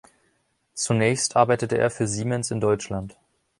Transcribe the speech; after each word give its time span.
Zunächst 0.73 1.35
arbeitete 1.35 1.77
er 1.77 1.91
für 1.91 2.07
Siemens 2.07 2.49
in 2.49 2.59
Deutschland. 2.59 3.15